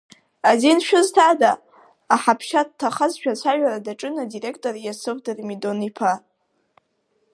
[0.49, 1.51] Азин шәызҭада,
[2.13, 6.13] аҳаԥшьа дҭахазшәа ацәажәара даҿын адиректор Иасыф Дармидон-иԥа.